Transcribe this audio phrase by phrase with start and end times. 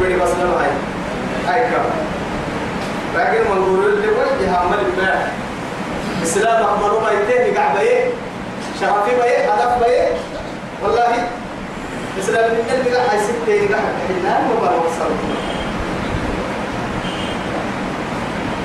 [0.00, 0.70] بدي بس لا هاي.
[1.48, 1.84] هاي كم؟
[3.16, 5.28] لكن من نقول اللي وجه عمل ما
[6.22, 8.04] السلام أقبلوا ما يتهني قاعد بيه
[8.80, 10.08] شرفي بيه هدف بيه
[10.82, 11.28] والله.
[12.18, 13.36] السلام من اللي قاعد يسيب
[13.74, 13.84] قاعد.
[14.08, 15.36] كحنا ما صلوا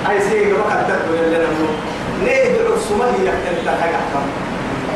[0.09, 1.47] أي شيء ما قد تقول لنا
[2.23, 4.25] نيه بعصمة هي أنت حاجة كم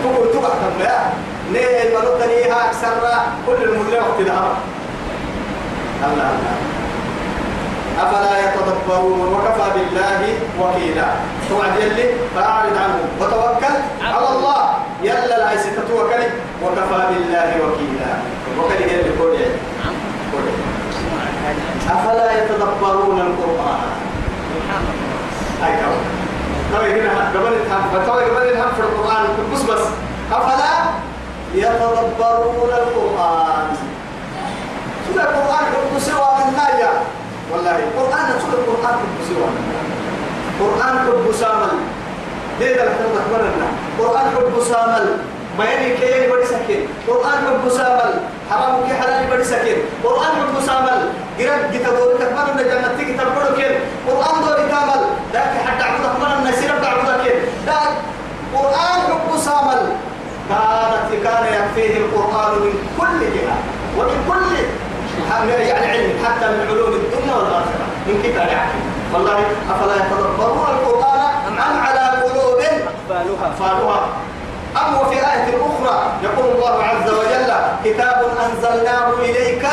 [0.04, 0.54] تقول تقع
[0.86, 1.14] يا
[1.54, 2.88] نيه ملوكنيها أكثر
[3.48, 4.56] كل المدة وقت ذهب
[6.04, 6.30] الله.
[6.30, 6.56] الله
[8.04, 10.22] أفلا يتدبرون؟ وكفى بالله
[10.60, 11.08] وكيلا.
[11.50, 13.00] توعد يلي؟ فأعرض عنه.
[13.22, 14.62] وتوكل على الله.
[15.02, 16.24] يلا لا يستتوكل
[16.64, 18.12] وكفى بالله وكيلا.
[18.60, 19.36] وكل يلي كل
[21.90, 23.90] أفلا يتدبرون القرآن؟
[25.62, 25.96] هاي كم
[26.74, 29.86] توي هنا قبل الهم توي قبل الهم في القرآن بس بس.
[30.32, 30.74] أفلا
[31.54, 33.68] يتدبرون القرآن؟
[35.08, 35.66] سورة القرآن؟
[36.00, 36.92] سوى من نايا.
[37.52, 39.50] والله القرآن سورة القرآن كنت سوى
[40.60, 41.74] القرآن كنت سامل
[42.60, 43.68] ليه ده لحظة أخبرنا؟
[44.00, 45.18] القرآن كنت سامل
[45.58, 46.88] ما يعني كيان بدي سكين.
[47.08, 48.14] قرآن كنت سامل
[48.50, 49.78] حرام كي حلال بدي سكين.
[50.04, 51.00] قرآن كنت سامل
[51.40, 53.76] قرأت جت دور تكمل من الجنة تيجي تبرو كين.
[54.08, 55.02] قرآن دور كامل
[55.34, 57.38] ذاك حتى عبد الرحمن النسير بعبد كين.
[57.66, 57.94] ذاك
[58.56, 59.82] قرآن كنت سامل
[60.50, 63.58] كانت كان يكفيه القرآن من كل جهة.
[63.98, 64.52] ومن كل
[65.60, 67.86] يعني علم حتى من علوم الدنيا والآخرة.
[68.08, 68.72] من كتاب يعني.
[69.14, 69.40] والله
[69.72, 74.08] أفلا يتدبرون القرآن أم على قلوب أقبالها أقفالها؟
[74.78, 77.52] أم وفي آية أخرى يقول الله عز وجل
[77.86, 79.68] كتاب أنزلناه إليك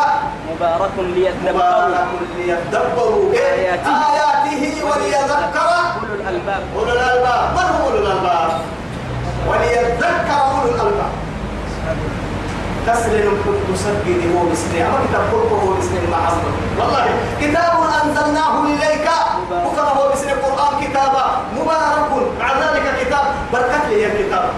[0.51, 1.53] مبارك ليتدبروا.
[1.53, 2.07] مبارك
[2.37, 3.91] ليدبروا آياته.
[3.91, 5.71] آياته وليذكر.
[6.01, 6.63] أولو الألباب.
[6.77, 7.51] أولو الألباب.
[7.57, 8.61] من هم أولو الألباب؟
[9.49, 11.13] وليذكر أولو الألباب.
[12.87, 17.07] تسلم كنت تسجد هو بسنين أما كتاب قرآن هو بسنين مع عظمه والله
[17.41, 17.75] كتاب
[18.05, 19.09] أنزلناه إليك.
[19.67, 21.25] وكما هو بسنين القرآن كتابا.
[21.57, 22.11] مبارك.
[22.41, 23.25] مع ذلك كتاب.
[23.53, 24.51] بركة لي الكتاب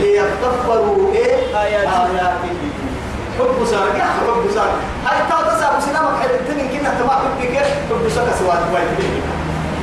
[0.00, 2.30] ليتدبروا إيه؟ آياته.
[3.38, 4.70] حب سار يا حب سار
[5.06, 8.60] هاي تا تسا مسلم حد الدين كنا حب كيف حب سار سواد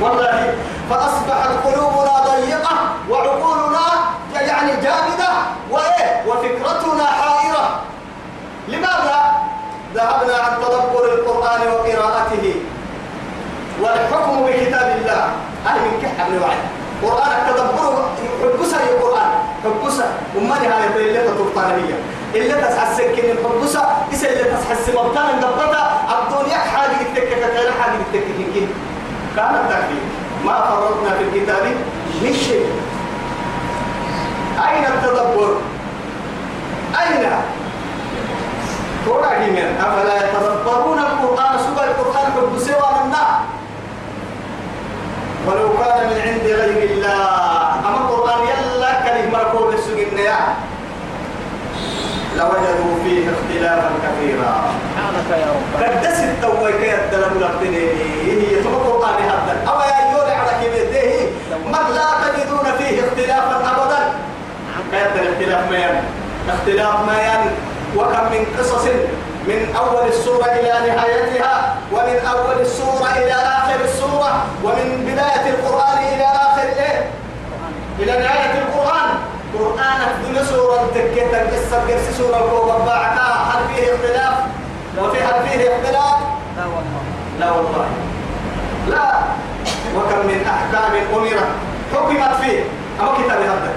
[0.00, 0.54] والله
[0.90, 2.76] فأصبحت قلوبنا ضيقة
[3.10, 3.86] وعقولنا
[4.34, 5.33] يعني جامدة.
[5.74, 7.80] وإيه؟ وفكرتنا حائرة.
[8.68, 9.18] لماذا؟
[9.94, 12.54] ذهبنا عن تدبر القرآن وقراءته؟
[13.82, 15.24] والحكم بكتاب الله.
[15.64, 16.60] هذه من كحة من وعي
[17.02, 18.04] قرآن التدبر
[18.42, 19.30] حبسة يا قرآن.
[19.64, 20.04] حبسة.
[20.36, 21.94] وما نهاية اللي تطبطان
[22.34, 25.84] اللي تسحسن كن الحبسة إسا اللي تسحس مبتانا قبطة
[26.18, 28.66] الدنيا حاجة تكتك كتير حاجة تكتك كن
[29.36, 30.04] كان التكفير
[30.44, 31.64] ما فرطنا في الكتاب
[32.22, 32.66] من شيء.
[34.68, 35.56] أين التدبر؟
[37.00, 37.24] أين؟
[39.04, 43.14] تورا جيمين أفلا يتدبرون القرآن؟ سوى القرآن حب سوى من
[45.46, 47.64] ولو كان من عند غير الله.
[47.86, 50.18] أما القرآن يلا كلمة مركوب السجن
[52.36, 54.54] لوجدوا فيه اختلافا كثيرا.
[55.80, 57.84] قدس التوي كي يدلم لقتني
[58.24, 59.54] هي ثم القرآن هذا.
[59.68, 61.32] أو يا يولي على كبيته
[61.66, 63.56] من لا تجدون فيه اختلافا
[64.94, 65.96] كيف الاختلاف ما ين
[66.48, 67.50] اختلاف ما ين
[67.96, 68.84] وكم من قصص
[69.46, 76.24] من أول السورة إلى نهايتها ومن أول السورة إلى آخر السورة ومن بداية القرآن إلى
[76.24, 77.10] آخر إيه؟
[77.98, 79.10] إلى نهاية القرآن.
[79.58, 84.34] قرآن دون سورة تكيت القصة قرس سورة بعدها هل فيه اختلاف؟
[84.98, 86.18] وفي هل فيه اختلاف؟
[86.56, 87.02] لا والله.
[87.40, 87.86] لا والله.
[88.88, 89.12] لا.
[89.96, 91.46] وكم من أحكام أمرت
[91.94, 92.64] حكمت فيه.
[93.00, 93.72] أما كتاب هذا.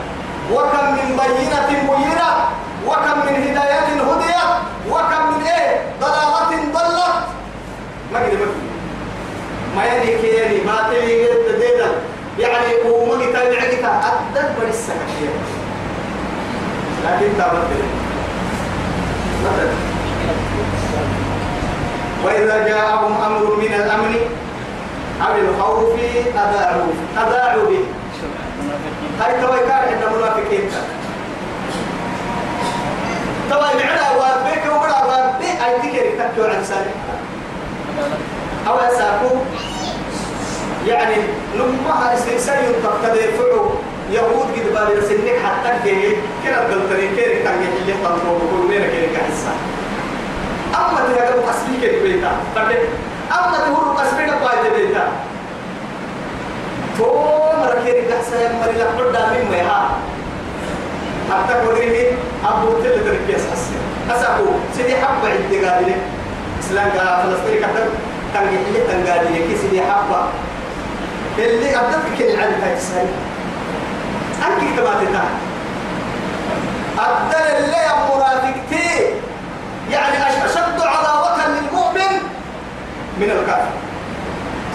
[0.54, 2.22] وكم من بينة بينت
[2.88, 4.50] وكم من هداية هديت
[4.90, 7.24] وكم من إيه؟ ضلالة ضلت.
[8.14, 8.38] ما قد
[9.76, 11.92] ما يعني كياني ما تلي تدينا
[12.40, 12.74] يعني
[13.56, 15.30] عقتا أدت بل السكتية
[17.06, 17.68] لكن تابت.
[22.26, 24.16] وإذا جاءهم أمر من الأمن
[25.22, 26.00] أو الخوف
[26.36, 27.84] أذاعوا أذاعوا به.
[29.22, 30.70] هاي توي كان عند المنافقين
[33.50, 36.92] توي معنا وابيك ومنا وابي أي تكري تكتو عن سالي
[38.68, 39.36] أو أساكو.
[40.88, 41.16] يعني
[41.56, 43.70] لما استئسان ينتقد يفعو
[44.12, 49.08] يهود قد بالي سنك حتى كي كنا قلتني كيري تنجي اللي طلبوا وكل ميرا كيري
[49.08, 49.54] كحسا.
[50.76, 52.32] أما تهدو قسمي كيري بيتا
[53.32, 55.08] أما تهدو قسمي كبايت بيتا
[56.98, 57.06] تو
[57.62, 59.90] مركيري كحسا يمري لحدا من ميها
[61.32, 63.76] حتى قدري أبو تل تركيس حسن
[64.12, 64.46] أسأكو
[64.76, 65.96] سيدي حبة عندي قابلة
[66.60, 67.88] إسلام قال فلسطين كتر
[68.34, 70.22] تنجح لي تنجادي كيسي دي حبة
[71.38, 73.08] اللي أدتك كل عدد هاي تسهل
[74.48, 75.38] أنك كما تتعلم
[77.00, 79.06] أدل اللي منافقتي
[79.92, 82.14] يعني أشد عداوة للمؤمن
[83.20, 83.72] من الكافر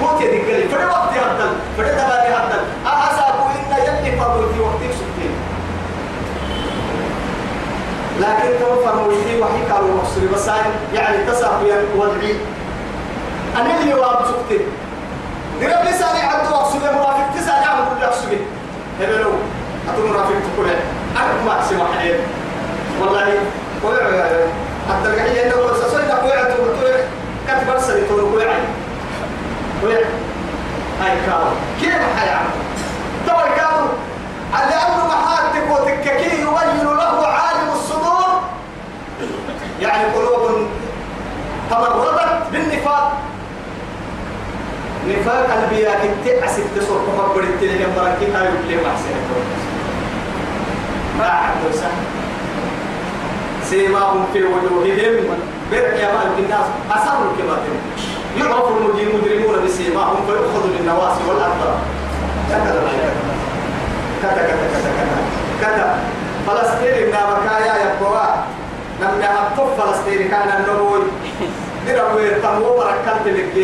[0.00, 4.90] فوت يدك لي فرد وقت يهدل فرد دبالي يهدل أحسابوا إن يلي فرد في وقتك
[4.92, 5.34] سبتين
[8.72, 10.48] لكن توفى موجودين وحي قالوا مقصري بس
[10.94, 12.36] يعني تساقيا وضعي
[13.56, 14.66] أنا اللي واب سكتين
[15.60, 18.38] درب لساني عبد وقصري مرافق تساني عبد كل يقصري
[19.00, 19.30] هبلو
[19.88, 20.66] أتو مرافق تقول
[21.16, 22.14] أنا ما أسمع حين
[23.00, 23.38] والله
[24.88, 26.94] حتى القحية إنه سسوي لك وعد وتقول
[27.48, 28.62] كتب أرسل تقول وعد
[29.84, 30.06] وعد
[31.02, 31.44] هاي كاو
[31.80, 32.50] كيف حيعمل
[33.28, 33.88] طبعا كانوا
[34.52, 38.42] لأنه محاتك وتككي يبين له عالم الصدور
[39.82, 40.66] يعني قلوب
[41.70, 43.12] تمردت بالنفاق
[45.08, 49.14] نفاق البياء كنت أسد تصور كفر التلك بركي هاي يبلي محسن
[51.18, 51.74] ما عبد
[53.70, 55.24] سيماهم في وجوههم.
[55.72, 56.66] برك يا مالك الناس.
[56.90, 57.74] أسروا الكباتن
[58.38, 61.74] يعرف المجرمون بسيماهم فيؤخذ بالنواسي والأبطال.
[62.50, 62.82] كذا
[64.22, 65.22] كذا كذا كذا
[65.60, 65.98] كذا
[66.46, 68.18] فلسطين بكايا يبوا
[69.00, 71.02] لما أطف فلسطين كان النبوي.
[71.86, 73.56] دروا يرتموا بركات لك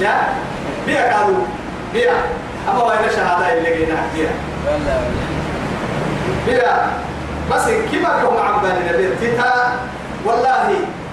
[0.00, 0.14] يا؟
[0.86, 1.44] بيا كانوا
[1.92, 2.12] بيا
[2.68, 4.30] أما وين شهادة اللي جينا بيا
[6.46, 6.90] بيا
[7.52, 9.52] بس كيف كم عبد النبي؟ تتا
[10.24, 10.70] والله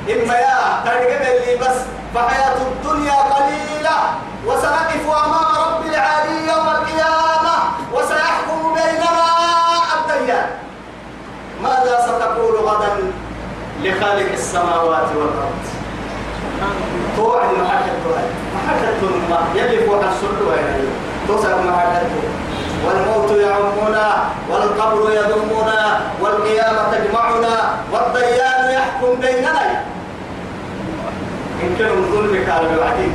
[0.10, 1.78] إما يا ترجم اللي بس
[2.16, 3.98] فحياة الدنيا قليلة
[4.46, 7.56] وسنقف أمام رب العالي يوم القيامة
[7.94, 9.26] وسيحكم بيننا
[9.96, 10.48] الديان.
[11.64, 12.55] ماذا ستقول؟
[13.84, 15.64] لخالق السماوات والأرض
[17.18, 17.94] توعد محكة
[18.56, 20.88] محكة ما يلي فوق السر وين
[21.28, 22.02] توصل محكة
[22.86, 29.84] والموت يعمنا والقبر يضمنا والقيامة تجمعنا والديان يحكم بيننا
[31.64, 33.12] إن كانوا من ظلم كانوا بالعديد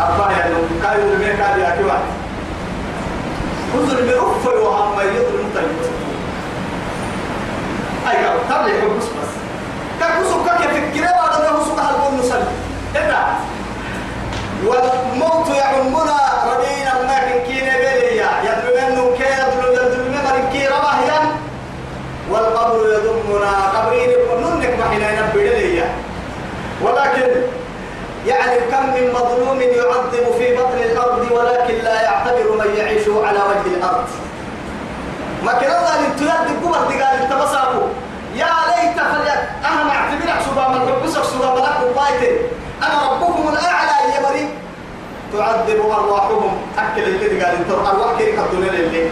[0.00, 2.10] أبا يعني كانوا كانوا يأتي واحد
[3.72, 5.50] كذل برفع وهم يظلم
[8.10, 9.30] طيب أيوة تبلي حبس بس.
[10.00, 12.42] كاكوسو كاكي فكرة بعد أنه سوق هالبون نسل
[12.94, 13.26] إذا
[14.66, 16.16] والموت يعمنا
[16.46, 21.20] ردينا لكن كينا بليا يدلو منه كي يدلو يدلو من كي رماهيا
[22.30, 23.50] والقبر يضمنا.
[23.74, 24.10] قبرين
[24.40, 25.82] ننك محنا ينبي
[26.82, 27.28] ولكن
[28.26, 33.74] يعني كم من مظلوم يعذب في بطن الأرض ولكن لا يعتبر من يعيش على وجه
[33.76, 34.08] الأرض.
[35.44, 37.82] ما كان أن تيد قبر دقال التبصاقو
[39.12, 42.36] فليت أنا ما اعتبرك سبا من ربسك سبا ملك وبايتي
[42.82, 44.48] أنا ربكم الأعلى يا بري
[45.32, 46.56] تعذب أرواحهم.
[46.78, 49.10] أكل اللي قال انت أرواح كيرك الدنيا اللي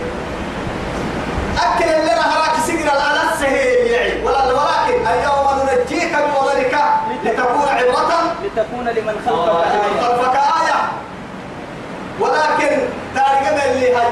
[1.59, 6.75] أكل اللي هراك سجر الأنس هي ولا ولكن اليوم ننجيك بولدك
[7.25, 8.35] لتكون عبرة.
[8.45, 10.81] لتكون لمن خلفك لمن آية خلفك آية.
[12.21, 12.79] ولكن
[13.15, 14.07] تارجم اللي هاي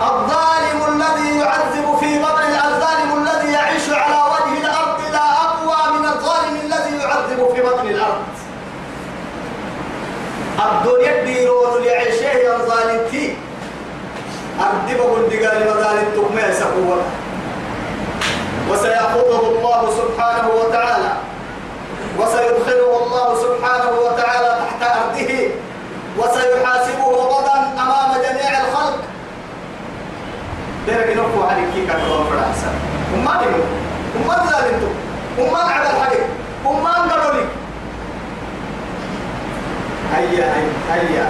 [0.00, 6.56] الظالم الذي يعذب في بطن الظالم الذي يعيش على وجه الأرض لا أقوى من الظالم
[6.64, 8.22] الذي يعذب في بطن الأرض.
[10.66, 13.36] الدنيا بيرون لعيشه يا ظالمتي.
[14.60, 16.98] أردبه الدقال مظالم تقمي سقوة.
[18.70, 21.12] وسيأخذه الله سبحانه وتعالى.
[22.18, 25.50] وسيدخله الله سبحانه وتعالى تحت أرضه.
[26.18, 27.05] وسيحاسبه
[31.54, 32.74] كيف كتبه في الأحسن
[33.14, 33.64] وما تقول
[34.16, 34.90] وما تزالنتو
[35.38, 36.26] وما نعب الحديث
[36.64, 37.48] وما نقلوا لك
[40.14, 40.54] هيا
[40.92, 41.26] هيا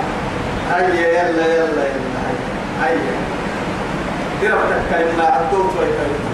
[0.71, 0.87] هيا.
[0.89, 2.41] يلا يلا يلا هيا.
[2.83, 3.15] هيا.
[4.43, 6.31] دربتك كلمة عدوت ويكلمة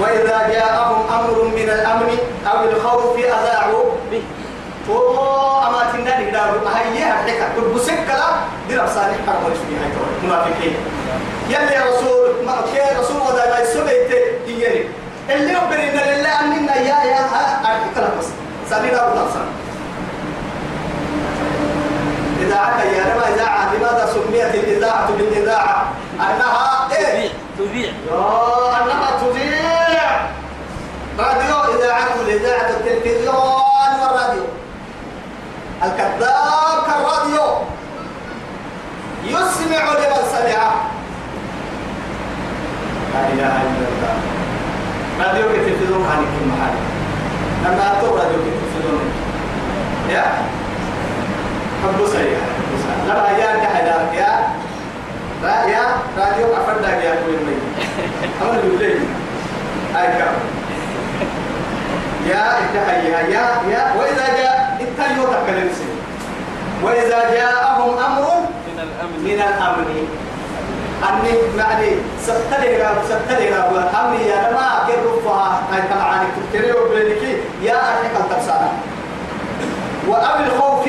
[0.00, 4.22] وإذا جاءهم أمر من الأمن أو الخوف أذاعوا به.
[4.86, 4.96] تو
[5.66, 8.28] أما تنادي دارو هيا هديك كل بسكلا
[8.70, 9.90] درب صالح حرم يسوي هاي
[10.24, 10.74] منافقين.
[11.48, 14.08] يلا يا رسول ما كي رسول ودا ما يسوي
[14.46, 14.88] تيجي
[15.30, 17.20] اللي يبرنا لله أننا يا يا
[17.64, 18.26] أركلا بس
[18.70, 19.44] سامي دارو تنصر
[22.42, 27.90] إذاعة يا رب إذاعة لماذا سميت الإذاعة بالإذاعة؟ أنها إيه؟ يا
[28.82, 30.28] أنها تذيع
[31.18, 33.34] راديو إذاعة الإذاعة التلفزيون
[34.02, 34.44] والراديو.
[35.82, 37.46] الكذاب كالراديو.
[39.24, 40.93] يسمع لمن سمعه.
[43.14, 44.16] لا إله إلا الله.
[45.20, 46.76] راديو كتفيدون عنك المحل
[47.66, 49.04] أما أتو راديو كتفيدون
[50.10, 50.24] يا؟
[51.82, 52.42] حبو سيئة
[53.08, 54.32] لا يا كحدا يا؟
[55.42, 55.84] لا يا؟
[56.18, 57.56] راديو أفرد يا كل مي
[58.42, 58.92] أما يقولي
[59.96, 60.34] أي كم
[62.26, 63.82] يا إتحيا يا يا يا.
[63.98, 65.70] وإذا جاء إتحيا تكلم
[66.82, 68.24] وإذا جاءهم أمر
[68.66, 69.18] من الأمن.
[69.24, 70.23] من الأمن.
[71.08, 71.90] أني يعني
[72.22, 73.72] ستلي راب ستلي راب.
[74.00, 77.22] أمي يا ما كرفها هاي طبعا تكتري وبلدك
[77.62, 78.60] يا أخي قد تبصر
[80.08, 80.86] وأو الخوف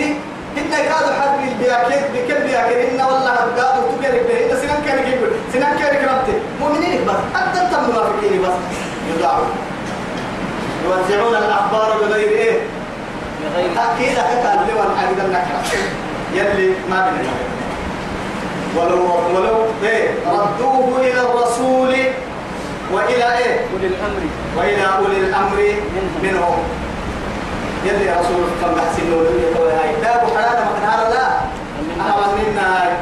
[0.57, 2.99] إن كادوا حد بالبياكين بكل بياكين.
[2.99, 7.39] إن والله كادوا تكرك به إن سنان كان يقول سنان كان ربته مؤمنين بس.
[7.39, 8.57] حتى أنت منافقين بس.
[9.09, 9.45] يدعوا
[10.85, 12.59] يوزعون الأخبار بغير إيه؟
[13.43, 13.71] بغير.
[13.71, 15.61] أكيد أكاد لون حاجة النكرة.
[16.33, 17.29] يلي ما بين
[18.77, 19.01] ولو
[19.35, 21.95] ولو إيه؟ ردوه إلى الرسول
[22.93, 24.21] وإلى إيه؟ أولي الأمر.
[24.57, 25.73] وإلى أولي الأمر
[26.23, 26.57] منهم.
[27.85, 31.27] يلي يا رسول الله بحسن ولي هاي باب حلال مكان هذا لا
[32.05, 32.97] أنا منا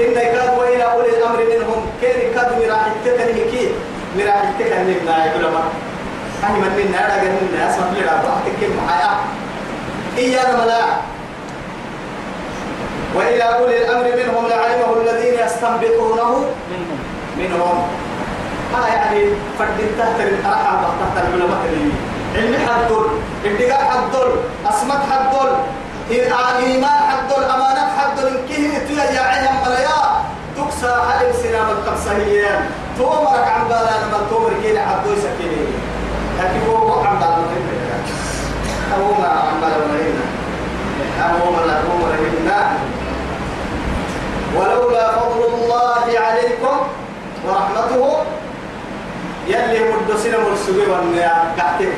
[0.00, 1.86] إن كاد وإلى أولي الأمر منهم.
[2.00, 3.70] كين كاد مراح التكن كي
[4.18, 5.62] مراح التكن منا يقول ما
[6.44, 9.10] أنا من منا أنا قال منا أسمع لي رابع تكلم معايا
[10.18, 10.82] إيانا ملا
[13.14, 14.27] وإلى أولي الأمر منهم.
[15.48, 16.30] يستنبطونه
[16.70, 16.98] منهم.
[17.38, 17.78] منهم.
[18.74, 19.20] ها يعني
[19.58, 21.92] فرد تحت الأرحام تحت العلماء اللي
[22.36, 23.06] علم حدول
[23.44, 24.30] ابتداء حدول
[24.68, 25.50] أسمت حدول
[26.10, 29.98] إيمان حدول أمانة حدول كيه تيا يا عيهم مريا.
[30.56, 35.64] تكسى حلم سنام القبصهية تومرك عن بالا لما تومر كيل حدول سكيني
[36.38, 37.36] لكن هو عن بالا
[38.96, 40.24] أو ما عن بالا مرينا
[41.24, 42.58] أو ما لا هو مرينا
[44.58, 46.76] ولولا فضل الله عليكم
[47.46, 48.16] ورحمته
[49.48, 51.92] يلي مد سنة مرسوي وأنا قاعدين.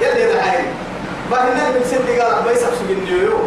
[0.00, 0.64] يلي دحين
[1.30, 3.38] بهنا من ست قال بيس أبسو بالنيو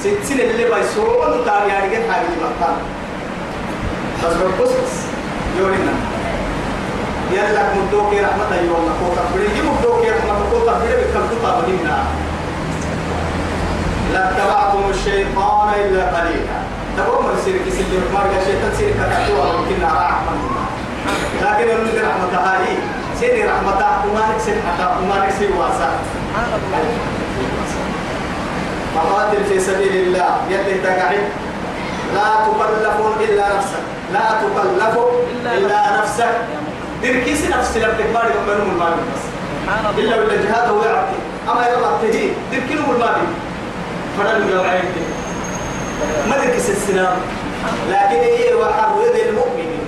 [0.00, 2.76] ست سنة اللي بيسو أنو تاري عارقين حاجة بطان
[4.24, 4.94] بس بس بس
[5.58, 5.94] يورينا
[7.32, 11.88] يلا مدوكي رحمة يوم نقول تبريد مدوكي رحمة نقول تبريد بكم تطابقين
[14.12, 16.58] لاتبعتم الشيطان إلا قليلا.
[16.98, 20.32] تقوم بسيرك سيدي ما قال شيطان سيرك تقوى ممكن رحمة
[21.42, 22.66] لكن من رحمة هاي
[23.20, 25.90] سيدي رحمة أمانك سيدي حتى أمانك سيدي واسع.
[28.94, 31.24] فقاتل في سبيل الله يده تقعد.
[32.14, 33.84] لا تكلفون إلا نفسك.
[34.12, 34.94] لا تكلف
[35.54, 36.34] إلا نفسك.
[37.02, 38.94] دركيس نفس لبك مالي ومنهم المال.
[39.14, 39.22] بس
[39.98, 41.18] إلا ولا جهاد هو يعطي.
[41.50, 43.16] أما يلا تهي دركينهم المال.
[44.18, 44.94] فدل يوعيك
[46.36, 47.16] دركيس السلام
[47.90, 49.86] لكن هي وحر يد المؤمنين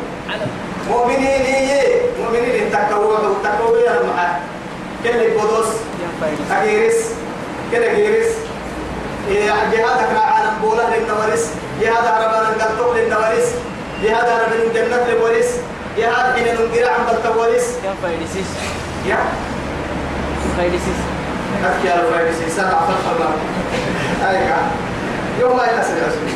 [0.90, 4.40] مؤمنين هي مؤمنين التكوّع والتكوّع معه
[5.04, 5.20] كل
[6.00, 7.04] ينفع أجيرس
[7.72, 8.32] كده جيرس
[9.28, 11.50] إيه جهادك عالم بولا للنوارس.
[11.80, 13.48] جهاد عربان قلتوك للنوارس.
[14.02, 15.50] جهاد عربان الجنة للورس
[15.98, 17.00] جهاد حين ننقر عن
[18.08, 18.46] يدسيس
[19.08, 19.16] يا
[20.46, 21.00] ينفع يدسيس
[21.64, 23.32] أذكي على الفايدس سبع فتح الله.
[24.30, 24.50] أيك
[25.40, 26.28] يوم ما ينسى الرسول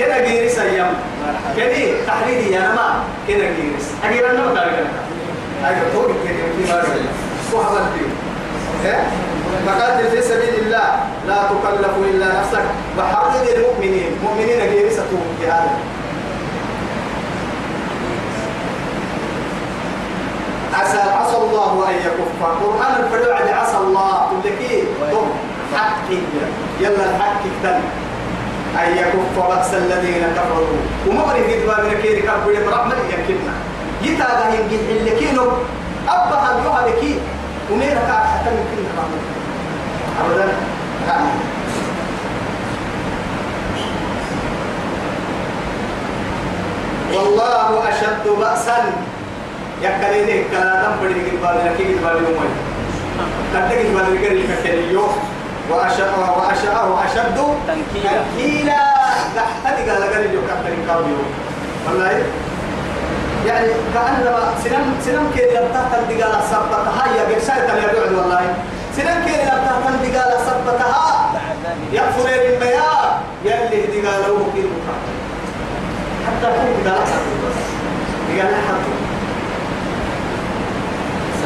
[0.00, 0.94] كده جيرس أيام
[1.56, 4.74] كده تحريدي يا نما كده جيرس أجير أنا ما تعرف
[5.64, 7.02] أيوة توقف كده في بارك
[7.54, 8.08] وحضر فيه
[9.66, 11.00] فقاتل في سبيل الله.
[11.26, 12.62] لا تكلف إلا نفسك.
[12.98, 14.10] وحرد المؤمنين.
[14.24, 15.04] مؤمنين جيرسة
[15.42, 15.70] جهادا
[20.74, 22.42] عسى عسى الله أن يكف.
[22.42, 24.26] قرآن الفرع عسى الله.
[24.26, 24.82] تقول لك إيه؟
[25.12, 25.26] طب
[25.76, 26.08] حق
[26.80, 27.80] يلا الحق كتن
[28.78, 30.76] أن يكف باس الذين كفروا.
[31.08, 33.54] وما بريد يدوا من كيري كبر برحمه يمكننا
[34.02, 35.42] يتا ينجي اللكينو
[36.08, 37.14] أبا هم يهلكي
[37.72, 39.20] ومين كان حتى من كل رحمه
[40.24, 40.44] أبدا.
[41.06, 41.16] لا.
[47.14, 48.78] والله أشد باسا
[49.82, 52.54] يكليني كلا دم بدي قبال لك قبال يومين
[53.54, 55.04] كتك قبال لك الكليو
[55.70, 58.10] وأشد وأشد وأشد تنكيلا.
[58.36, 58.82] تنكيلا.
[59.98, 61.16] لك اليوم كتك كابيو
[61.86, 62.22] والله
[63.46, 67.04] يعني كأنما سنم سنم كي لم تهتم قال سبتها.
[67.16, 68.54] يا بيسايت اللي يقعد والله.
[68.96, 71.30] سنم كي لم تهتم قال سبتها.
[71.92, 74.66] يغفر للبياء يلي دي قالوا كيف
[76.26, 76.98] حتى كيف قال
[78.38, 78.97] قال حتى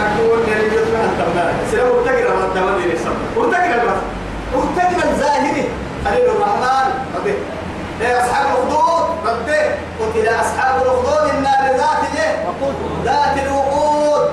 [0.02, 4.00] سأكون يعني يطلع التمام سلام ارتقل ما الدم دي نسم ارتقل بس
[4.54, 5.68] ارتقل الزاهري
[6.04, 6.88] خليل الرحمن.
[7.16, 7.34] ربي.
[8.00, 9.62] يا أصحاب الأخدود؟ ربي.
[10.00, 12.02] قتل أصحاب الأخدود النار ذات
[12.46, 14.30] وقود ذات الوقود.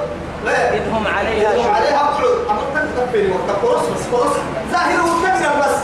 [0.48, 1.76] إذ هم عليها يدعو شهود.
[1.76, 2.38] عليها قعود.
[2.50, 2.62] أما
[2.98, 4.36] تكفي وقت قرص بس قرص
[4.72, 5.78] ظاهره تقرا بس.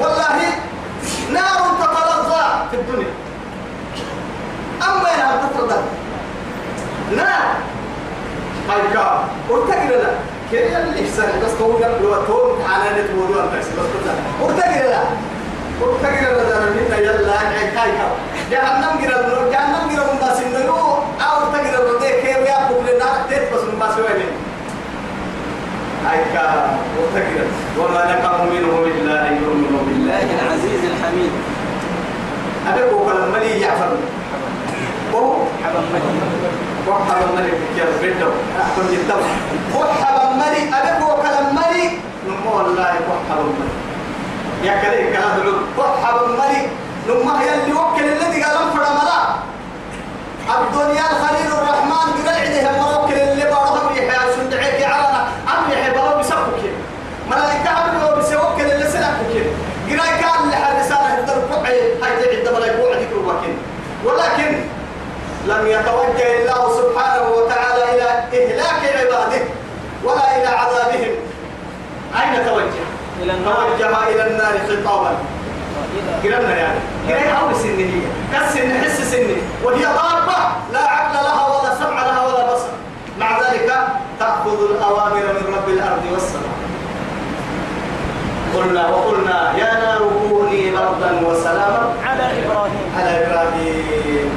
[0.00, 0.38] والله
[1.32, 3.12] نار تتلظى في الدنيا.
[4.82, 5.82] أما إنها تتردد
[7.16, 7.54] نار.
[8.70, 10.10] هايكا ورتقل لا.
[10.50, 15.02] كيف اللي يحسن بس تقول لو تقول على نت موضوع بس بس كذا ورتقل لا.
[15.82, 17.40] ورتقل لا ده من يلا
[17.82, 18.06] هايكا
[18.50, 20.74] جهنم جرا جهنم جرا من بس إنه
[21.26, 24.26] أو ورتقل لا ده كيف يا بقول النار تيت بس من بس وين؟
[26.06, 27.46] هايكا ورتقل
[27.78, 31.30] وما نقم منهم إلا أن يؤمنوا بالله الله العزيز الحميد.
[32.68, 33.90] أبي بقول الملي يعفر
[35.14, 36.22] وهو حبا مجيد
[36.88, 38.28] وحب الملك يا بيتو
[38.60, 39.14] أحكم جدا
[39.76, 41.92] وحب الملك أبي وكل الملك
[42.28, 43.74] نمو والله وحب الملك
[44.64, 46.68] يا كريم كلام دلو وحب الملك
[47.08, 49.38] نمو هي اللي وكل الذي قال انفر مرا
[50.60, 56.62] الدنيا الخليل الرحمن قال عده موكل اللي بارهم يحيى سندعيك عرنا عم يحيى بارهم يسبك
[57.30, 59.46] ملائكة عم بيسوكل اللي سنكك
[59.88, 62.82] قال كان لحدثانه الدرب هاي تعد ملائكة
[63.26, 63.54] وعدك
[64.04, 64.63] ولكن
[65.46, 68.08] لم يتوجه الله سبحانه وتعالى إلى
[68.38, 69.42] إهلاك عباده
[70.04, 71.14] ولا إلى عذابهم.
[72.20, 72.84] أين توجه؟
[73.22, 73.54] إلى النار.
[73.54, 75.12] توجه إلى النار خطابا.
[76.24, 76.80] قلنا يعني.
[77.08, 78.00] قلنا أول سن هي
[78.32, 80.38] كسن حس سن وهي ضاربة
[80.72, 82.68] لا عقل لها ولا سمع لها ولا بصر.
[83.18, 83.78] مع ذلك
[84.20, 86.54] تأخذ الأوامر من رب الأرض والسماء.
[88.56, 92.92] قلنا وقلنا يا نار كوني بردا وسلاما على إبراهيم.
[92.98, 94.33] على إبراهيم.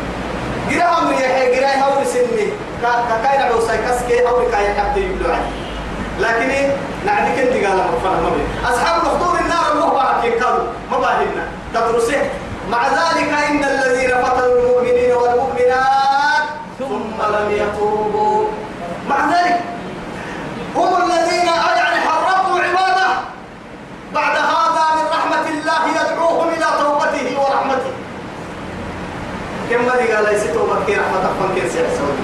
[1.08, 2.48] من يحيى قراءة هوري سني.
[3.24, 5.34] كاين عوسى كسكي هوري كاين حتى يبلو
[6.50, 6.76] إيه؟
[7.36, 7.80] كنت قال
[8.66, 11.44] أصحاب الخطور النار الله بارك كانوا مباهنا
[11.74, 12.30] تدرسه.
[12.72, 16.46] مع ذلك إن الذين فتنوا المؤمنين والمؤمنات
[16.80, 18.48] ثم لم يتوبوا.
[19.10, 19.60] مع ذلك
[20.76, 21.48] هم الذين
[21.78, 23.08] يعني حرقوا عبادة
[24.14, 27.94] بعد هذا من رحمة الله يدعوهم إلى توبته ورحمته
[29.70, 32.18] كم مرة قال ليس توبة كي رحمة أخوان كي سيح سوي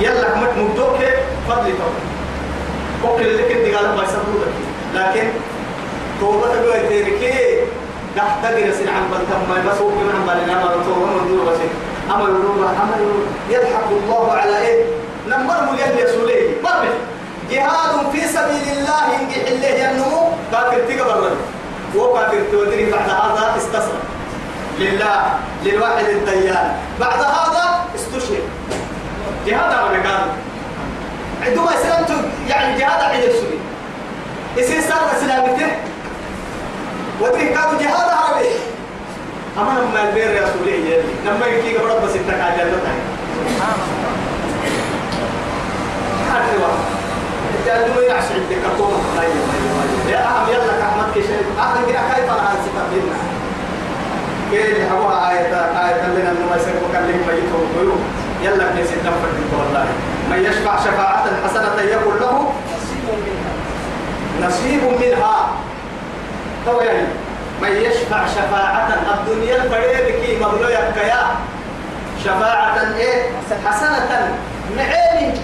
[0.00, 0.96] يلا كمك مبدوك
[1.48, 2.02] فضل توبة
[3.04, 4.50] وكل اللي كنت قال ما يسمونه
[4.94, 5.28] لكن
[6.20, 7.60] توبة تقول تيركي
[8.16, 11.58] تحتاج رسل عن بلتم ما يمسوك من عن بلنا ما توبة من دور بس
[12.14, 14.84] أما يقولون أما يقولون يضحك الله على إيه؟
[15.28, 16.94] نمره اليد يسوليه مرة
[17.50, 21.30] جهاد في سبيل الله ينجح الله ينمو كافر تقبل
[21.96, 23.98] وكافر تودري بعد هذا استسلم.
[24.78, 25.22] لله
[25.64, 26.76] للواحد الديان.
[27.00, 28.42] بعد هذا استشهد.
[29.46, 30.26] جهاد على مكان
[31.46, 32.10] عندما اسلمت
[32.48, 33.58] يعني جهاد على السوري
[34.56, 35.66] يصير صار اسلامته
[37.20, 38.48] ودري كانوا جهاد عربي.
[39.58, 42.94] أما لما البير يا سوري لما يجي قبل بس انت قاعد الله
[46.32, 46.84] حد واحد.
[47.66, 49.04] جادوا يعش عندك كوم
[50.08, 53.33] يا أهم يلا كحمد كشيء أخذ كيف أنا أنسفر بينا
[54.62, 55.54] كيف حبوها آية
[55.88, 56.56] آية لنا إنه ما
[56.88, 58.02] مكلم ميتهم قيوم
[58.42, 59.86] يلا ابن سيدنا فرد والله.
[60.30, 62.52] من يشفع شفاعة حسنة يقول له
[64.42, 65.48] نصيب منها.
[66.68, 67.06] هو يعني
[67.62, 70.08] من يشفع شفاعة الدنيا الفريق
[70.46, 70.88] مبلو يا
[72.24, 73.22] شفاعة إيه؟
[73.66, 74.32] حسنة.
[74.76, 75.34] معيني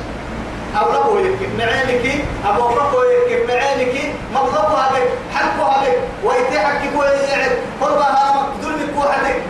[0.79, 7.53] أو ربو يكي معينك أبو ربو يكي معينك مغلقو هذك حقو هذك ويتحك كو يعد
[7.81, 9.43] قربها ظلمك وحدك.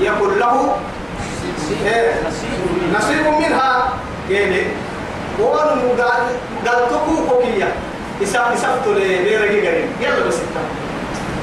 [0.00, 0.76] يقول له
[1.86, 2.14] إيه؟
[2.94, 3.88] نصيب منها.
[4.30, 4.62] يعني
[5.40, 6.22] وان قال
[6.66, 7.72] قال تكو كوكيا
[8.22, 10.56] إسا إسا تولي بيرجي قريب يلا بس انت.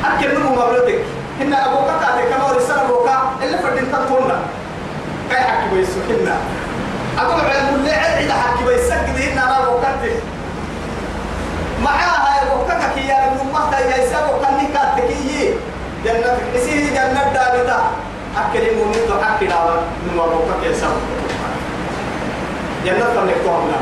[0.06, 1.00] أكل نمو مبلغك
[1.40, 4.40] هن أبوكا كاتي كما ورسال أبوكا اللي فردين تطولنا
[5.32, 6.00] كاي حكي بيسو.
[6.10, 6.38] هنا
[7.17, 10.15] أقول علم اللي عد حكي بيسجد هنا أنا وكتل
[11.84, 15.54] معاها وكتك كي يا ابن ما هي يسابو كان كاتكي
[16.06, 17.80] جنة إسيه جنة دابتا
[18.38, 20.99] أكل المؤمن أكل على من وروكك يسابو
[22.86, 23.80] جنة كم نكتوها لنا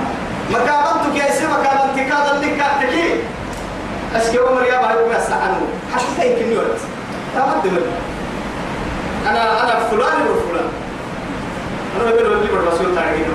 [0.51, 3.13] مكابن تو كيسي مكابن تكاد اللي كاتكي
[4.15, 5.61] أشكي عمر يا بحر بس عنه
[5.95, 6.77] حتى يمكن يورد
[7.35, 7.81] تمام
[9.27, 10.82] أنا أنا فلان وفلان.
[11.95, 13.27] أنا بقول لك الرسول تعالى كده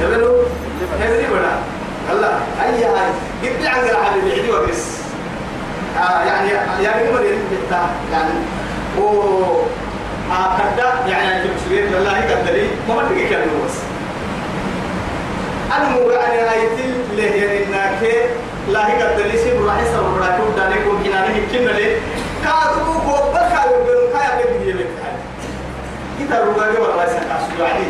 [0.00, 0.42] يقولوا
[1.00, 1.52] هذي ولا
[2.12, 3.10] الله أي هاي
[3.44, 4.86] جبت عن العالم اللي عدي وبس
[5.98, 6.50] آه يعني
[6.82, 8.30] يعني كم اللي بتاع يعني
[8.98, 9.02] و
[10.32, 13.76] آه كذا يعني شوية والله كذا لي ما بدي كده بس
[15.76, 18.02] أنا مو يعني هاي تل له يعني إنك
[18.68, 19.76] لا هي كذا لي سيب راح
[20.20, 21.96] راح يقول داني كم كنا نحكي نلي
[26.30, 27.88] ruga ke wala sa kasu yani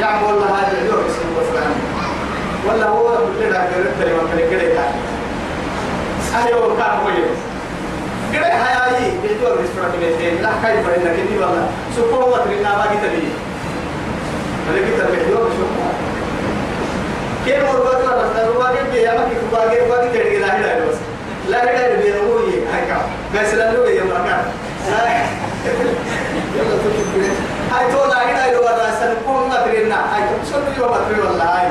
[0.00, 1.72] ya mo wala hada yo isin wasran
[2.66, 3.60] wala huwa bidda
[4.00, 4.84] ترى ما كان كده
[6.32, 7.38] أيوة كان كويس
[8.32, 11.68] كده هاي بيتوا ريستورانت بيتين لا كاي فرنا كني والله.
[11.96, 13.28] سوبر ما ترينا ما جيت لي.
[14.68, 15.70] بلكي تربيتوا بشوف
[17.46, 20.96] كيف مربوط ولا رواقي بيا ما كي رواقي رواقي تدري لا هلا بس.
[21.48, 22.38] لا هلا بيا هو
[22.88, 23.02] كام
[23.34, 24.44] بس لا لو بيا ما
[25.64, 25.94] كان
[27.72, 31.68] هاي تو لا هلا لو هذا سنكون ما ترينا هاي تري ما تري والله هاي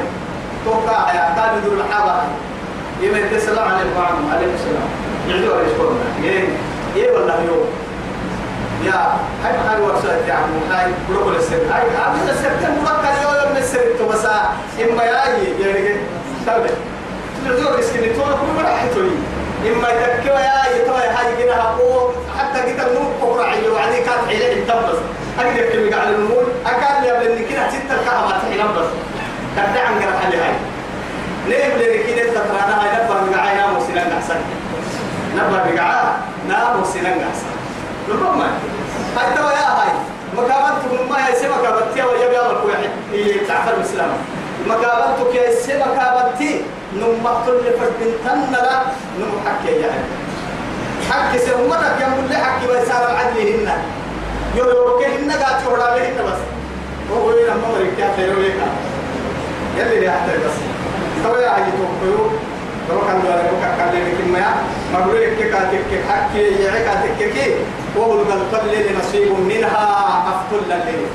[0.65, 2.21] توقع يا كان يدور الحابة
[3.01, 4.01] يمين السلام عليكم
[4.31, 4.87] عليكم السلام
[5.27, 6.47] يعدوا يشكرنا يه
[6.95, 7.65] يه والله يوم
[8.85, 13.33] يا هاي محل ورسالة يا عمو هاي بروكول السر هاي هذا السر كان مركز يوم
[13.33, 14.25] يوم السر تو بس
[14.81, 15.95] إما ياي يعني
[16.45, 16.69] تابع
[17.45, 19.15] تلزور اسكني تو كل مرة حتوي
[19.71, 22.09] إما يتكوا يا يتوا هاي كده هو
[22.51, 24.99] حتى كده النور كبر عيو وعليه كانت حيلة التبس
[25.39, 28.87] أقدر كلمة على النور أكاد لي قبل كده ستة كهما تحيل بس
[29.55, 30.55] كده عن جرح عليه هاي.
[31.47, 34.35] ليه بلي كده تترانا هاي نبر بقعي نامو سنان أحسن.
[35.35, 36.03] نبر بقعي
[36.47, 37.51] نامو سنان أحسن.
[38.09, 38.45] ربما
[39.17, 39.91] هاي توا يا هاي
[40.37, 42.77] مكابنتك ما هي سما كابتي ويا بيا الكويح
[43.13, 44.09] هي تعفر الإسلام
[44.67, 46.61] مكابنتك يا سما كابتي
[46.95, 48.81] نم مقتل لفرد تنلا
[49.19, 49.91] نم حكي يا
[51.11, 52.35] حكي سمتك يا مولي
[53.55, 53.77] هنا.
[54.55, 56.39] يو يو كهنا قاعد تورا له بس.
[57.11, 58.67] هو هو لما مريك يا خير ويكا
[59.77, 60.57] يلي اللي أحتاج بس.
[61.23, 62.29] توا يا هاي توقيو
[62.89, 64.31] لو كان دولا لو كان لي لكن
[64.93, 67.55] ما بقول لك كاتك حكي يعك كاتك كي
[67.95, 69.87] وهو القلب نصيب منها
[70.31, 71.05] أفتل لي.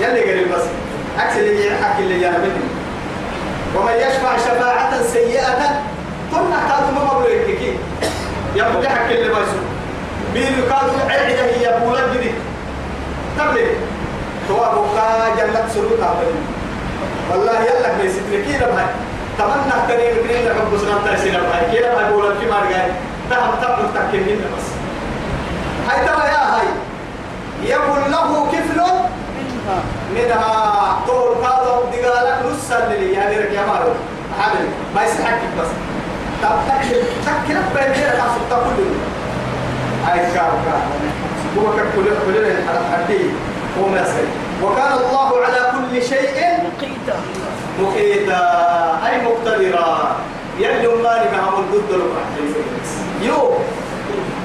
[0.00, 0.64] يلي قال بس.
[1.18, 2.68] عكس اللي يحكي اللي أنا مني
[3.76, 5.82] ومن يشفع شفاعة سيئة
[6.32, 6.56] قلنا
[7.04, 7.78] بقول لك كي.
[8.56, 9.58] يقول حكي اللي بيسو
[10.34, 12.30] بيلو كادوا عيدة هي بولا جدي
[13.38, 13.66] تبلي.
[14.48, 16.14] توابوكا جنة سلوكا
[17.30, 18.86] والله يلا بيسيتني كي لبهاي
[19.38, 22.90] تمنى تري مكرين لك بس نتا سينا باي كيلا باي بولا في مار جاي.
[23.30, 24.66] تهم تبل تكين بس.
[25.88, 26.66] هاي ترى يا هاي.
[27.62, 28.80] يقول له كفل
[30.14, 30.98] منها.
[31.06, 33.92] طول قاضي دقالك نص اللي يعني رك يا مارو.
[34.40, 35.68] حامل ما يسحك بس.
[40.34, 40.82] كار كار
[44.62, 47.16] وكان الله على كل شيء مقيتا
[47.80, 48.42] مقيتا
[49.06, 50.16] أي مقتدرا
[50.58, 52.00] يلي ما نبهم ضد
[53.22, 53.54] يو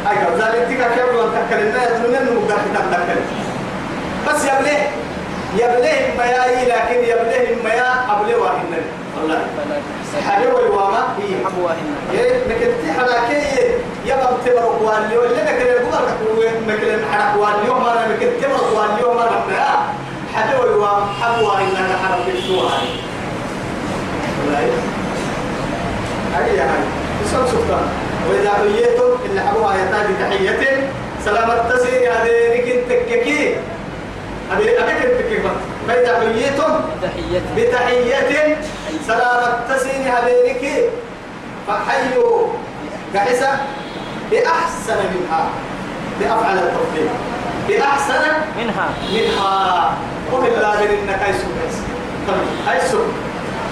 [0.09, 3.19] أي قبل ذلك تيجا كيف لو تكل الناس من مقدر تتذكر
[4.27, 4.89] بس يبليه
[5.55, 8.65] يبليه ما ياي لكن يبليه ما يا قبل واحد
[9.21, 9.45] والله
[10.27, 13.41] حاجة ويواما هي حبوهن إيه لكن تحنا كي
[14.05, 16.17] يبقى تبرق والي ولا لكن يقول لك.
[16.67, 19.41] مثل حرق والي يوم أنا لكن تبرق والي يوم أنا
[20.35, 22.87] حاجة ويواما حبوا إنك حرق السوء هاي.
[26.35, 26.59] هاي
[27.25, 27.87] بسم سلطان
[28.29, 30.89] وإذا حييتم إن حبوها يتاج تحية.
[31.25, 33.55] سلامة تسير هذيك التككي هذه
[34.51, 35.41] أبيك التككي
[35.87, 38.57] فإذا حييتم تحية؟ بتحية.
[39.07, 40.63] سلامة تسير هذيك
[41.67, 42.47] فحيوا
[43.13, 43.49] كحسة
[44.31, 45.49] بأحسن منها.
[46.19, 47.11] بأفعل التوفيق.
[47.67, 48.23] بأحسن
[48.57, 48.89] منها.
[49.13, 49.93] منها.
[50.31, 51.47] قل الله إنك أيسو
[52.71, 52.99] أيسو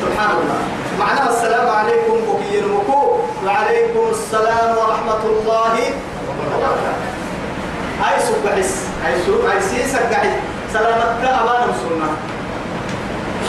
[0.02, 0.60] سبحان الله
[1.00, 5.74] معناها السلام عليكم بكي المكو وعليكم السلام ورحمة الله
[6.28, 6.94] وبركاته.
[8.12, 8.74] أيسو بحس
[9.08, 12.10] أيسو أيسيسك بحس سلامتك أمانة سنة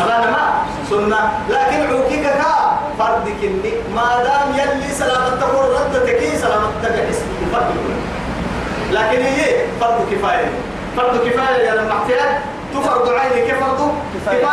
[0.03, 0.45] أمانة ما؟
[0.91, 1.21] سنة.
[1.51, 7.21] لكن عوكيك كا فردك إني ما دام يلي سلامتك وردتك سلامتك بحس
[7.53, 7.75] فرد
[8.93, 10.49] لكن هي فرض كفاية.
[10.97, 12.39] فرض كفاية يا لما احتاج
[12.75, 14.47] تفرض عينك فرض كفاية.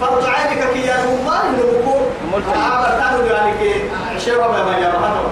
[0.00, 1.96] فرض عينك كي يا الله نبكو.
[2.34, 5.22] عبر كانوا يعني كي شباب ما يا هذا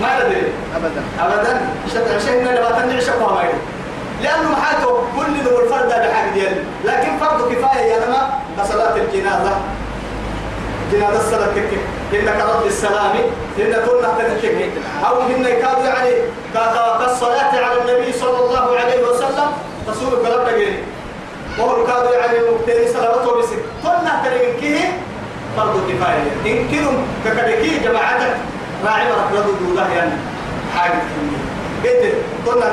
[0.00, 1.02] ما ندري أبدا.
[1.20, 1.60] ابدا.
[1.94, 3.81] شد عشان شباب ما يدري.
[4.22, 9.52] لأنه محاته كل نور فرد بحق ديال لكن فرض كفاية يا لما كصلاه الجنازة.
[10.92, 11.78] جنازة الصلاة تكك
[12.12, 13.12] إنك رد السلام
[13.58, 14.68] إن كنا تكك
[15.06, 16.10] أو إن كانوا يعني
[16.54, 19.48] كالصلاة على النبي صلى الله عليه وسلم
[19.88, 20.72] رسول الله بقي
[21.58, 23.48] وهو كانوا يعني مبتدئ صلاته بس
[23.82, 24.98] كنا تركيه
[25.56, 26.52] فرض كفاية.
[26.52, 26.92] إن كنوا
[27.24, 28.36] ككدكي جماعتك.
[28.86, 30.10] راعي مرك رد دوده يعني.
[30.76, 30.92] حاجة
[31.84, 32.14] قلت
[32.46, 32.66] قلنا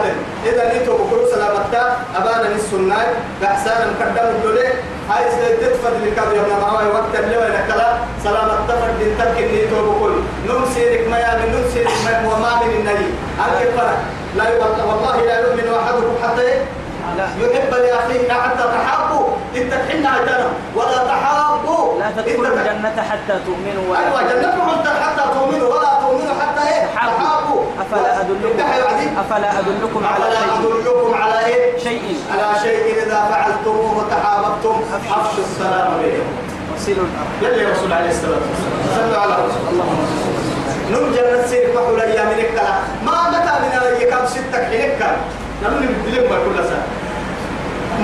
[0.45, 2.97] إذا نيتوا بكل سلامتا أبانا السنة
[3.41, 4.69] بحسان مقدم الدولة.
[5.09, 5.23] هاي
[5.61, 10.15] تدفر لكاد يوم معاي وقت اللي وين كلا سلامة تفر دين ترك نيتوا بكل.
[10.47, 13.09] نم سيرك ما يعني نم سيرك ما وما من النبي.
[13.43, 13.99] أنك فرق.
[14.37, 14.43] لا
[14.85, 16.49] والله لا يؤمن أحدكم حتى.
[17.41, 19.27] يحب لأخيه حتى تحابوا.
[19.55, 21.99] إنت تحنا هتنا ولا تحابوا.
[21.99, 24.67] لا تدخلوا الجنة حتى تؤمنوا ولا أيوه جنتكم
[25.03, 25.67] حتى تؤمنوا.
[25.73, 27.61] ولا تؤمنوا حتى إيه؟ تحابوا.
[27.81, 28.59] أفلا أدلكم
[29.19, 32.19] أفلا أدلكم على شيء؟ أدلكم على إيه؟ شيء.
[32.31, 34.81] على شيء إذا فعلتموه وتحاببتم.
[34.95, 36.35] أفشوا السلام بينكم
[36.75, 37.31] وصلوا الأرض.
[37.41, 38.79] يلي رسول عليه الصلاة والسلام.
[38.95, 39.85] صلوا على رسول الله
[40.91, 42.63] نم جنة سيرك وحول أيامك كلا
[43.05, 45.01] ما متى من الأيام ستك حينك
[45.63, 46.85] نمني بدلم كل سنة.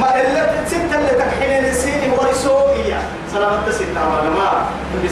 [0.02, 3.02] ما اللي ستة اللي تكحين السين ورسوا إياه
[3.34, 4.68] سلامة ستة ما
[5.06, 5.12] بس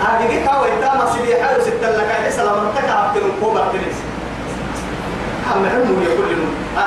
[0.00, 2.10] هذه كيكا ويتا ما سيدي حلو ستة لك.
[2.22, 3.96] هاي سلامة تك عبد الكوبا تنس
[5.54, 6.30] هم علمه يا كل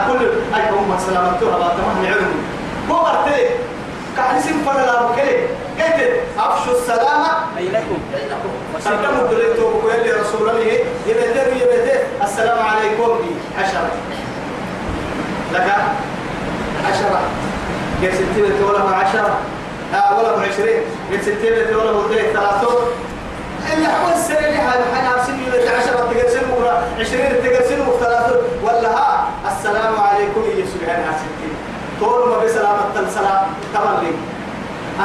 [0.08, 0.26] كل
[0.56, 2.36] أي هم سلامة تها ما علمه
[2.90, 3.50] كوبا تنس
[4.18, 5.38] كحل سين فلا لا بكلي
[5.80, 7.32] قلت أفشوا السلامة.
[7.58, 7.98] بينكم.
[8.80, 10.78] سلموا دريتو ويلي رسول الله.
[11.08, 13.20] يبدأ يبدأ السلام عليكم.
[13.60, 13.92] عشرة
[15.54, 15.68] لك
[16.88, 17.20] عشرة.
[18.02, 19.38] قال ستين ولا عشرة.
[19.96, 20.82] آه ولا عشرين.
[21.12, 22.34] قال ستين ولا ثلاثة.
[22.34, 22.82] ثلاثون
[23.74, 28.89] اللي حول السنة اللي هذا حنا سنة ولا عشرة تقسم ولا عشرين تقسم ثلاثون ولا
[28.98, 31.54] ها السلام عليكم يا سبحان ستين
[32.00, 33.41] طول ما بسلامة السلام
[33.74, 34.04] تمام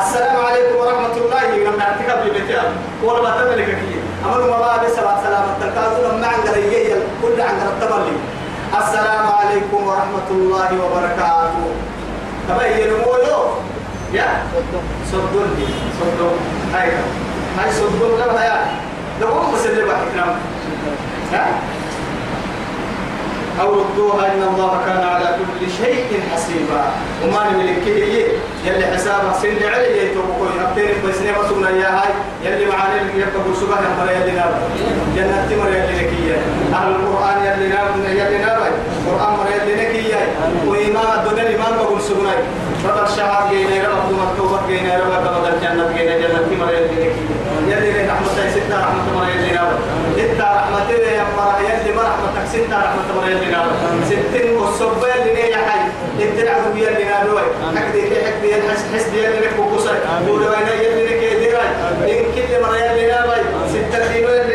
[0.02, 1.56] السلام عليكم ورحمة الله.
[1.56, 2.64] لما اعتكف ببيتها
[3.04, 8.16] ولا ما تملك كي أما ما بعد سلامة تكاثر لما عن قرية كل عن التملي
[8.74, 11.66] السلام عليكم ورحمة الله وبركاته.
[12.48, 13.62] تبين مولو
[14.12, 14.42] يا؟
[15.12, 15.68] صدقني
[16.00, 16.35] صدق
[16.74, 16.90] هاي.
[17.59, 18.50] هاي صدق لا هاي.
[19.20, 20.35] لو هم مسلمة إكرام
[21.33, 21.46] ها؟
[23.61, 26.83] أو ردوها إن الله كان على كل شيء حسيبا.
[27.24, 28.26] وما نملك كي
[28.64, 32.12] يلي حسابها سن علي يتوقعون يبتين بسنة وسونا يا هاي.
[32.44, 34.52] يلي معاني يبقى برسوبة يمر يلي نار
[35.16, 36.37] جنة تمر يلي نكية
[36.74, 38.59] أهل القرآن يلي نار يلي نار
[39.07, 40.16] القرآن مر يلي نكية
[40.66, 42.31] وإمام الدنيا الإمام بقول سبنا
[42.85, 47.12] بدر شهر جينا رب دوم التوبة جينا رب بدر جنة جينا جنة تمر يلي نكية
[47.68, 49.72] يلي رحمة ستة رحمة مر يلي نار
[50.18, 53.66] إنت رحمة يا مرة يلي ما رحمتك ستة رحمة مر يلي نار
[54.11, 55.81] ستين والصبا يلي نيا حي.
[56.24, 57.42] إنت العدو يلي نار
[57.76, 59.07] حكدي كي حكدي الحس حس
[59.76, 59.94] قصر
[60.26, 61.68] دور وين يلي نكي ديراي
[62.00, 63.29] إن كل مرة يلي نار
[63.68, 64.45] ستة حي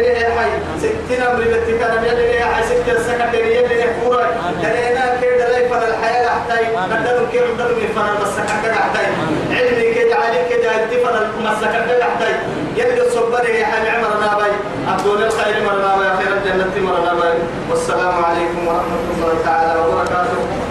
[1.21, 4.27] ستين أمر بتك أنا يلي نيا حي ستة سكتين يلي نكورا
[4.63, 6.65] دلينا كده لا يفر الحياة أحتاج.
[6.75, 7.79] قدروا كيف قدروا
[8.21, 9.05] بس سكتة أحتاج.
[9.51, 12.35] علمي كده عليك كده التفر المسكتة أحتاج.
[12.77, 14.51] يلي الصبر يا حي عمرنا باي
[14.87, 17.13] عبد الخير مرنا باي خير الجنة مرنا
[17.69, 20.70] والسلام عليكم ورحمة الله تعالى